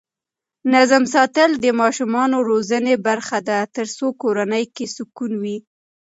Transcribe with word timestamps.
نظم 0.73 1.03
ساتل 1.13 1.51
د 1.63 1.65
ماشومانو 1.81 2.37
روزنې 2.49 2.95
برخه 3.07 3.37
ده 3.47 3.57
ترڅو 3.75 4.05
کورنۍ 4.21 4.63
کې 4.75 4.85
سکون 4.95 5.31
وي. 5.43 5.57